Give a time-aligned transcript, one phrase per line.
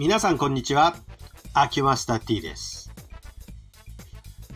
[0.00, 0.96] 皆さんこんにちは。
[1.52, 2.90] アキュマスタ T です。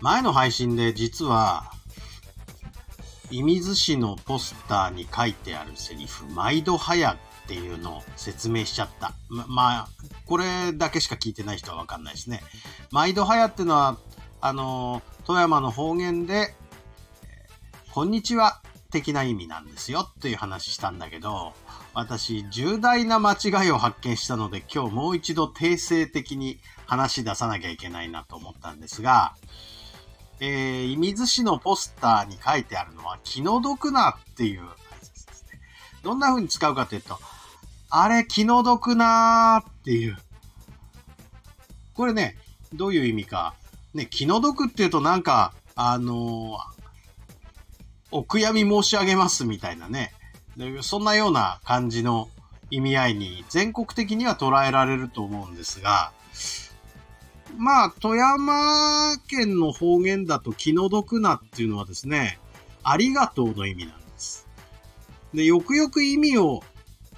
[0.01, 1.71] 前の配信で実は、
[3.31, 7.17] 射水市のポスターに書いてあるセリフ、毎度早っ
[7.47, 9.13] ていうのを説明しちゃった。
[9.29, 9.89] ま、まあ、
[10.25, 12.41] これだけしか聞いてない人はわかんないですね。
[12.91, 13.99] 毎度早っていうのは、
[14.41, 16.55] あの、富山の方言で、
[17.93, 21.53] こんにちは的な意味なんですよっていう話したんだけど、
[21.95, 29.35] 私、重大な間違いを発見したので、今日もう一度訂正的に話し出さなきゃいけないなと思ったんですが、
[30.41, 35.47] えー、射水市のポスターに書いてあるのは、気の毒なっていう挨拶です。
[36.03, 37.19] どんな風に使うかというと、
[37.91, 40.17] あれ、気の毒なーっていう。
[41.95, 42.37] これね、
[42.73, 43.55] どういう意味か。
[43.95, 46.75] ね、気の毒っていうとなんか、あのー
[48.15, 50.13] お悔やみ申し上げますみたいなね。
[50.57, 52.29] でそんなような感じの
[52.71, 56.13] 意味合いに全国的には捉えられると思うんですが、
[57.57, 62.39] まあ、富山県の方言だと気の毒なっていうのはですね、
[62.83, 64.49] ありがとうの意味なんです。
[65.33, 66.63] で、よくよく意味を、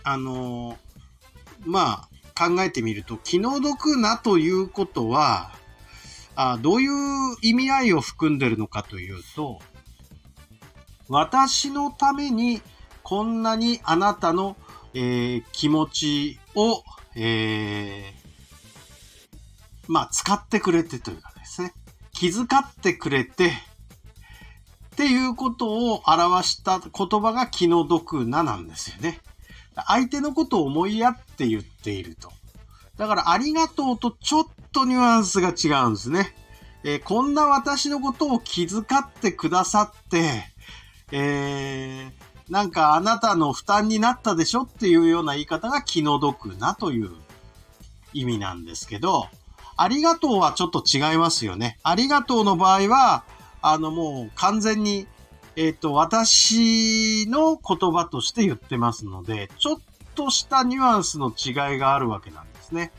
[0.02, 0.76] あの
[1.64, 5.52] まあ、考えてみると、気の毒なということは、
[6.34, 9.58] あどういう意味合いを含んでるのかというと、
[11.08, 12.60] 私のために
[13.08, 14.56] こんなにあなたの、
[14.92, 16.82] えー気持ちを、
[17.14, 18.26] えー
[19.86, 21.72] まあ、使ってくれてというかですね、
[22.12, 23.50] 気遣ってくれて、っ
[24.96, 29.20] ていうことを表した言葉が気の毒ななんですよね。
[29.86, 32.32] 相手のことを思いやって言っていると。
[32.96, 36.34] だから、ありがとうとちょっとニュアンスが違うんですね。
[36.82, 40.42] えーこんな私のことを気遣ってくださって、
[41.12, 41.18] え
[42.56, 47.10] なんかあなたの負担になったでしょっていうような言い方が気の毒なという
[48.14, 49.28] 意味なんですけど、
[49.76, 51.78] ありがとうはちょっと違いますよね。
[51.82, 53.24] ありがとうの場合は、
[53.60, 55.06] あのもう完全に、
[55.56, 59.76] えっ、と、私の言葉として言ってますので、ちょっ
[60.14, 62.90] としたニュアンスの違いがあるわけなんですね。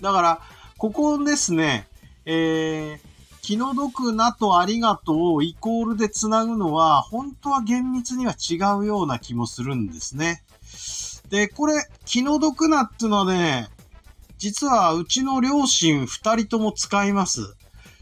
[0.00, 0.40] だから、
[0.78, 1.86] ここですね、
[2.24, 3.07] えー、
[3.48, 10.44] 気の毒なとありがとうをイコールでつなぐのは、本当は厳密には違うような気もするんですね。
[11.30, 13.70] で、これ、気の毒なっていうのはね、
[14.36, 17.56] 実はうちの両親二人とも使います。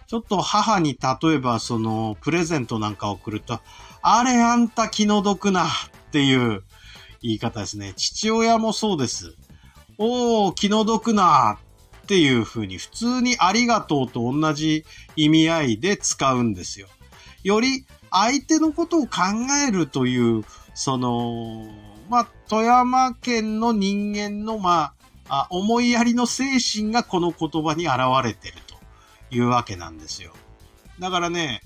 [0.08, 3.60] ちょっと母に例えばそのプレゼントなんか送ると、
[4.02, 5.68] あれあんた気の毒なっ
[6.10, 6.64] ていう
[7.22, 7.94] 言い方ですね。
[7.96, 9.36] 父親もそうです。
[9.96, 11.60] おー、気の毒な
[12.06, 14.84] っていう風に普通にありがとうと同じ
[15.16, 16.86] 意味合いで使うんですよ。
[17.42, 19.22] より相手のことを考
[19.66, 21.68] えるという、その、
[22.08, 24.92] まあ、富山県の人間の、ま
[25.28, 28.76] あ、思いやりの精神がこの言葉に現れてると
[29.34, 30.32] いうわけなんですよ。
[31.00, 31.60] だからね、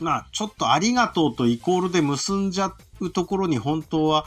[0.00, 4.24] まあ、ちょっとありがとうとイコールで結んじゃうところに本当は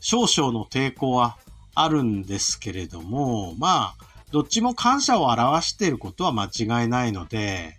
[0.00, 1.36] 少々の抵抗は
[1.74, 7.78] あるんですけれども、まあ、どっちも感謝を表していることは間違いないので、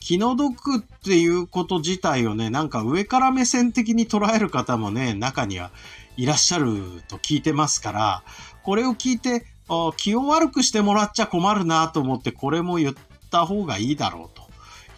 [0.00, 5.70] 気の毒っていうこと自体をね、なんか上から目線的に捉える方もね、中には
[6.16, 8.22] いらっしゃると聞いてますから、
[8.62, 12.94] これを聞いて、あ気を悪くしてもらっちゃ困るなと思って、これも言っ
[13.30, 14.36] た方がいいだろう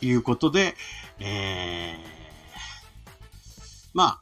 [0.01, 0.75] ということで、
[1.21, 1.99] えー、
[3.95, 4.21] まあ、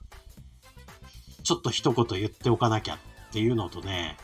[1.45, 2.99] ちょっと一言言っておかなきゃっ
[3.33, 4.17] ていうのとね、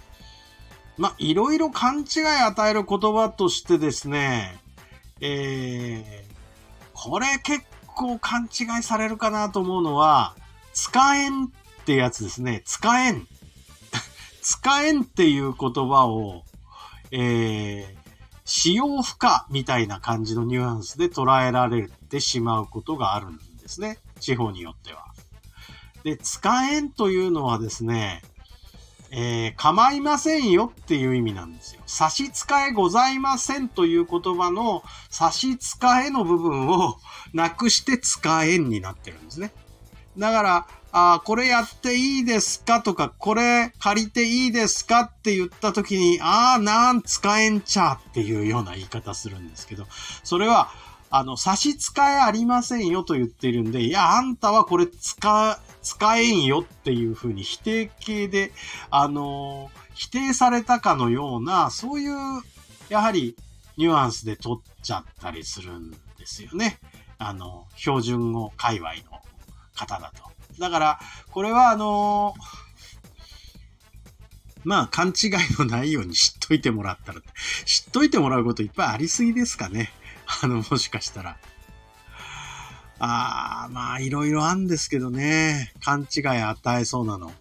[0.99, 4.61] まあ、いろいろ勘違い与える言葉としてですね、
[5.21, 6.35] えー、
[6.93, 10.35] これ結構勘違いされるかなと思うのは、
[10.73, 11.49] 使えんっ
[11.85, 12.63] てやつですね。
[12.65, 13.27] 使えん。
[14.43, 16.45] 使えんっていう言葉を、
[17.11, 18.01] えー、
[18.45, 23.99] 使用不可みたいな感じのニュアンスで捉えられてしまうことがあるんですね。
[24.21, 25.05] 地方によっては。
[26.03, 28.23] で、使えんというのはですね、
[29.11, 31.83] えー構いませんよっていう意味なんですよ。
[31.87, 35.77] 差し支えございませんという言葉の差し支
[36.07, 36.97] えの部分を
[37.35, 39.53] なくして使えんになってるんですね。
[40.17, 49.87] だから、あこれやっていいですかとか、これ借りていいですかって言った時に、ああ、なん使えんちゃっていうような言い方するんですけど、
[50.25, 50.71] それは、
[51.11, 58.53] あの、差し支えありませんよと言ってるんで、いや、あんたはこれ使、使えんよっていうふうに否定形で、
[58.91, 62.43] あの、否定されたかのような、そういう、
[62.89, 63.37] やはり、
[63.77, 65.97] ニュアンスで取っちゃったりするんで
[66.27, 66.79] すよね。
[67.19, 69.21] あの、標準語界隈の
[69.75, 70.31] 方だと。
[70.59, 72.35] だから、これはあの
[74.65, 77.21] まあ、勘違いのないように知っといてもらったら、
[77.65, 79.91] 知っといてもらうこといっぱいありすぎですかね。
[80.43, 81.37] あの、もしかしたら。
[82.99, 85.73] ああ、まあ、いろいろあるんですけどね。
[85.83, 87.33] 勘違い与えそうなの。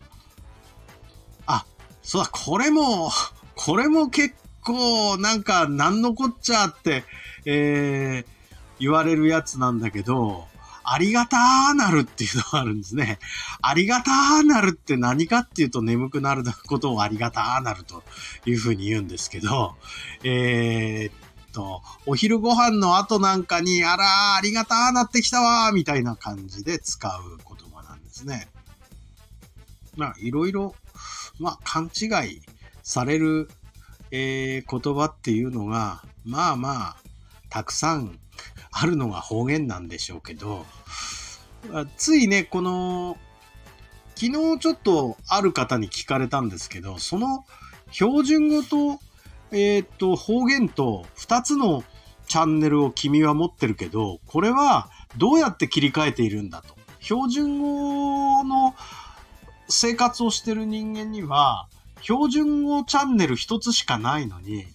[1.45, 1.65] あ、
[2.01, 3.11] そうだ、これも、
[3.55, 7.03] これも結構、なんか、なんのこっちゃって、
[7.45, 8.25] えー、
[8.79, 10.47] 言われるやつなんだけど、
[10.91, 13.19] ありがたーなるっていうのがあるんですね。
[13.61, 18.01] ありがたーなるって何かっていうと眠くなることをありがたーなると
[18.45, 19.75] いうふうに言うんですけど、
[20.23, 21.28] えー、
[21.59, 24.07] と、お昼ご飯の後なんかに、あらー、
[24.37, 28.47] ありがたーなってきたわーみたいな感じで使う言葉なんですね。
[29.97, 30.73] まあ、いろいろ、
[31.37, 32.41] まあ、勘違い
[32.81, 33.49] される、
[34.11, 36.97] えー、言葉っていうのが、まあまあ、
[37.49, 38.17] たくさん
[38.71, 40.65] あるのが方言なんでしょうけど、
[41.97, 43.17] ついね、この、
[44.15, 47.45] 昨日ちょっとある方に聞かれたんですけど、その
[47.91, 49.01] 標準語と、
[49.51, 51.83] えっ、と、方言と2つの
[52.27, 56.75] チャンネルを君は持ってるけど、これはどうやって切り替えているんだと。
[56.99, 58.75] 標準語の
[59.67, 61.67] 生活をしてる人間には、
[62.01, 64.65] 標準語チャンネル1つしかないのに、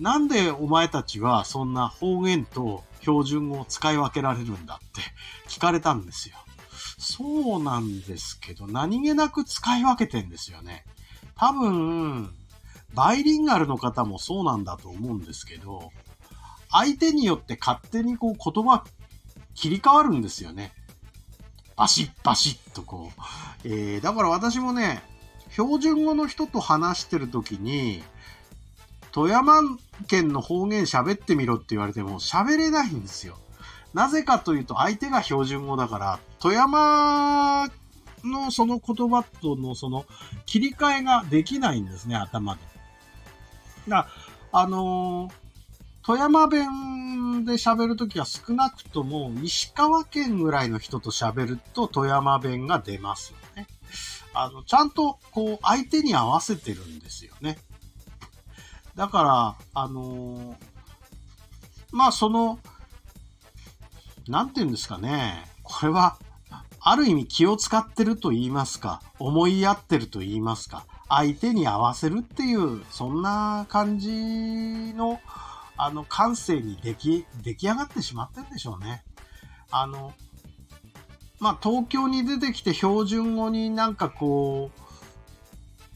[0.00, 5.00] なんでお前たちはそんな方言と標準語を使い分けられるんだって
[5.48, 6.36] 聞かれたんですよ。
[6.98, 10.84] そうなんですけど、何気なく使い分けてんですよね。
[11.36, 12.34] 多分、
[12.94, 15.90] バイリンガルの方もそうなんだと思うんですけど、
[16.70, 18.84] 相手によって勝手にこう言葉
[19.54, 20.72] 切り替わるんですよね。
[21.76, 23.10] バシッバシッとこ
[23.64, 23.68] う。
[23.68, 25.02] えー、だから私もね、
[25.50, 28.02] 標準語の人と話してる時に、
[29.12, 29.62] 富山
[30.08, 33.38] 県の方言喋ってみろって言われても喋れないんですよ。
[33.92, 37.68] なぜかというと相手が標準語だから、富山
[38.24, 40.04] のその言葉とのその
[40.46, 42.73] 切り替えができないんですね、頭で。
[43.88, 44.08] だ
[44.52, 45.30] あの、
[46.04, 53.66] 富山弁で喋るときは少なくとも石川県ぐらいの人と喋ると富山弁が出ますよね。
[54.34, 57.56] あの、ちゃんとこう相手に合わせてるんですよね。
[58.96, 60.56] だから、あの、
[61.90, 62.58] まあその、
[64.28, 65.46] なんて言うんですかね。
[65.62, 66.18] これは、
[66.80, 70.84] ある意味気を使ってると言いますか、思いやってると言いますか、
[71.16, 74.10] 相手に合わせるっていう、そんな感じ
[74.94, 75.20] の、
[75.76, 79.04] あの、感性に出来、出来上がってしまってるんでしょうね。
[79.70, 80.12] あの、
[81.38, 84.80] まあ、東京に出てきて標準語になんかこう、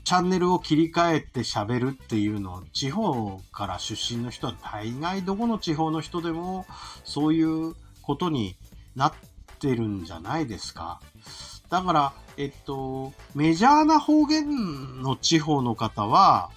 [0.05, 6.65] チャンネルを切り替えて喋るっていうのを地方から出身の人は大概どこの地方の人でも
[7.05, 8.57] そういうことに
[8.97, 9.13] なっ
[9.59, 11.03] てるんじゃないですか。
[11.71, 16.51] だから、えっと、メジャーな方言の地方の方は、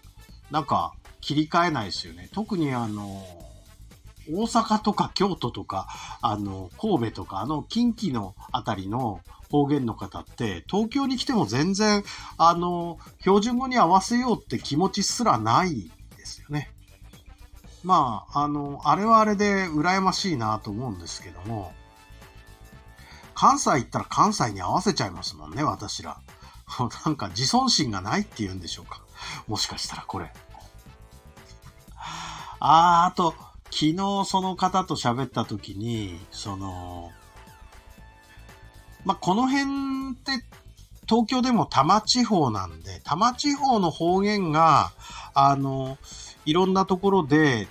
[0.49, 2.29] なんか切り替えないですよね。
[2.33, 3.23] 特にあの、
[4.29, 5.87] 大阪とか京都とか、
[6.21, 12.03] あの、神戸とか、あの、近畿のあたりの方言の方って、東京に来ても全然、
[12.37, 16.71] あの、標準語に合わせようって気持ちすらないですよね。
[17.83, 21.73] まあ、あの、あれはあれで羨ましいなと思うんですけども、
[23.41, 26.19] 関西行ったら関西に合わせちゃいますもんね、私ら。
[27.05, 29.01] なんか自尊心がないって言うんでしょうか。
[29.47, 30.31] もしかしたらこれ。
[32.59, 33.33] あー、あと、
[33.71, 37.09] 昨日その方と喋った時に、その、
[39.05, 40.45] まあ、この辺って
[41.09, 44.91] 東京でも多摩地方なんで、多摩地方の方言が、
[45.33, 45.97] あの、
[46.45, 47.67] いろんなところで、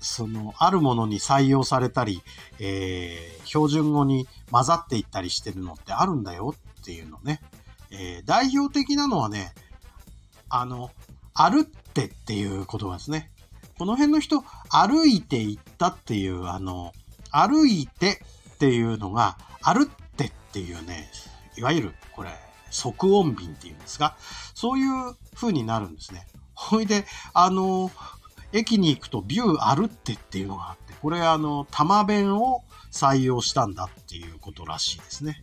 [0.00, 2.22] その、あるものに採用されたり、
[2.58, 7.40] えー、標準語に混ざっていったりしてるのってあるんだよっていうのね。
[7.90, 9.52] えー、代表的なのはね、
[10.48, 10.90] あの、
[11.34, 13.30] 歩ってっていう言葉ですね。
[13.78, 16.92] この辺の人、歩いて行ったっていう、あの、
[17.30, 18.22] 歩いて
[18.54, 21.10] っていうのが、歩ってっていうね、
[21.56, 22.30] いわゆるこれ、
[22.70, 24.16] 即音便っていうんですが、
[24.54, 26.26] そういう風になるんですね。
[26.54, 27.90] ほいで、あの、
[28.52, 35.42] 駅に行くとビュー歩ってっていうのがあって、これあの、玉弁を採用したんだっていうことらしいですね。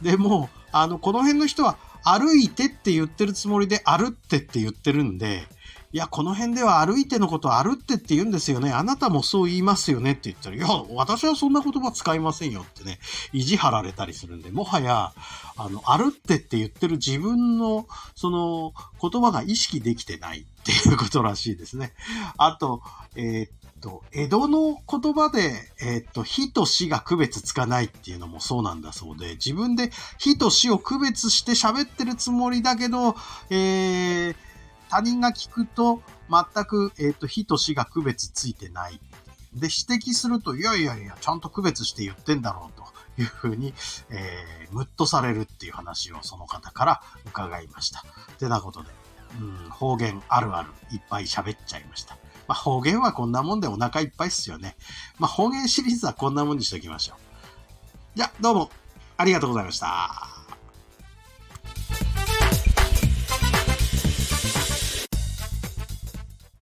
[0.00, 5.46] でも、あの、この辺の人は歩いてって言ってるつもりで歩ってって言ってるんで、
[5.92, 8.70] いや、この辺では歩いてのこと歩ってって言うんですよね。
[8.70, 13.00] あなたもそう言いますよねって言ったら、いや、私はそんな言葉使いませんよってね、
[13.32, 15.12] 意地張られたりするんで、もはや、
[15.56, 21.92] あの、歩ってって言ってる自分の、その、言葉が意識できてないっていうことらしいですね。
[22.36, 22.82] あと、
[23.16, 33.16] えー、っと、江戸の言葉で、えっと、火と死が区別つかないっていうのもそうなんだそうで、自分で火と死を区別して喋ってるつもりだけど、
[33.50, 34.36] えー、
[34.90, 39.00] 他人が聞くと、全く、えっと、火と死が区別ついてない。
[39.54, 43.72] で、指摘すると、いやいやいや、ちゃんと区別して言ってんだろうというふうに、
[44.10, 48.04] えー、ムッとされるっていう話をその方から伺いました。
[48.38, 48.88] てなことで、
[49.40, 52.16] うん、方言あるあるいっぱい喋っちゃいました。
[52.48, 54.76] まあ、方言はこんなもんでお腹いっぱいっすよね。
[55.18, 57.18] まあ、方言シリーズはこんなもんにしときましょう。
[58.16, 58.70] じゃ、どうも
[59.16, 60.39] ありがとうございました。